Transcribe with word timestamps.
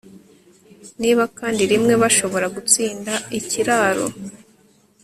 Niba 1.01 1.23
kandi 1.37 1.61
rimwe 1.71 1.93
bashobora 2.01 2.45
gutsinda 2.55 3.13
ikiraro 3.39 4.05